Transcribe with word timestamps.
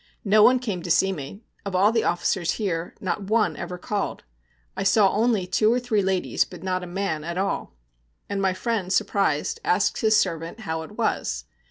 No 0.25 0.41
one 0.41 0.57
came 0.57 0.81
to 0.81 0.89
see 0.89 1.11
me; 1.11 1.43
of 1.63 1.75
all 1.75 1.91
the 1.91 2.03
officers 2.05 2.53
here, 2.53 2.95
not 2.99 3.21
one 3.25 3.55
ever 3.55 3.77
called. 3.77 4.23
I 4.75 4.81
saw 4.81 5.11
only 5.11 5.45
two 5.45 5.71
or 5.71 5.79
three 5.79 6.01
ladies, 6.01 6.43
but 6.43 6.63
not 6.63 6.81
a 6.83 6.87
man 6.87 7.23
at 7.23 7.37
all.' 7.37 7.75
And 8.27 8.41
my 8.41 8.53
friend, 8.55 8.91
surprised, 8.91 9.59
asked 9.63 10.01
his 10.01 10.17
servant 10.17 10.61
how 10.61 10.81
it 10.81 10.93
was. 10.93 11.45